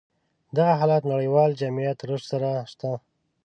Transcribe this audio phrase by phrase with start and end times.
[0.55, 2.91] دغه حالت نړيوال جميعت رشد سره شته.